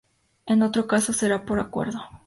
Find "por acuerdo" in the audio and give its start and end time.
1.45-1.99